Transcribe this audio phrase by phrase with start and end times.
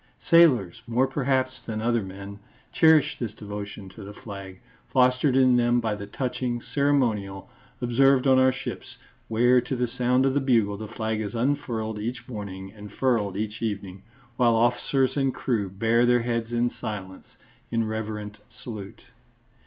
[0.31, 2.39] Sailors, more perhaps than other men,
[2.73, 4.59] cherish this devotion to the flag,
[4.91, 7.51] fostered in them by the touching ceremonial
[7.83, 11.99] observed on our ships, where to the sound of the bugle the flag is unfurled
[11.99, 14.01] each morning and furled each evening,
[14.37, 17.27] while officers and crew bare their heads in silence,
[17.69, 19.03] in reverent salute.